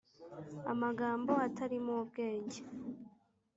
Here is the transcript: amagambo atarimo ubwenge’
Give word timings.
amagambo 0.71 1.31
atarimo 1.47 1.91
ubwenge’ 2.03 2.61